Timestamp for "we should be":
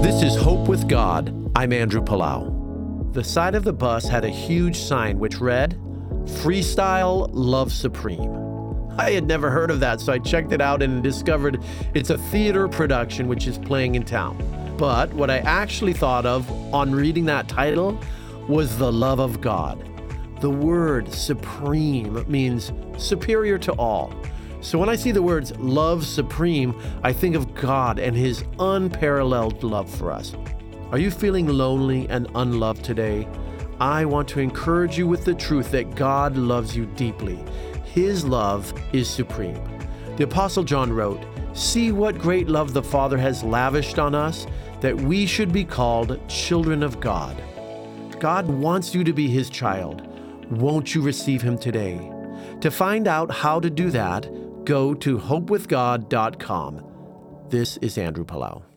44.96-45.64